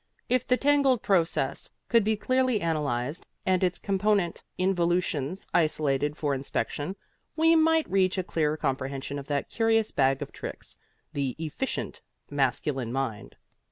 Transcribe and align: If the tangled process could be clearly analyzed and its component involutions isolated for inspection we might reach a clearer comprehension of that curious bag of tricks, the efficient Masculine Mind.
If 0.29 0.47
the 0.47 0.57
tangled 0.57 1.03
process 1.03 1.69
could 1.87 2.03
be 2.03 2.15
clearly 2.17 2.59
analyzed 2.59 3.27
and 3.45 3.63
its 3.63 3.77
component 3.77 4.41
involutions 4.57 5.45
isolated 5.53 6.17
for 6.17 6.33
inspection 6.33 6.95
we 7.35 7.55
might 7.55 7.87
reach 7.87 8.17
a 8.17 8.23
clearer 8.23 8.57
comprehension 8.57 9.19
of 9.19 9.27
that 9.27 9.51
curious 9.51 9.91
bag 9.91 10.23
of 10.23 10.31
tricks, 10.31 10.75
the 11.13 11.35
efficient 11.37 12.01
Masculine 12.31 12.91
Mind. 12.91 13.35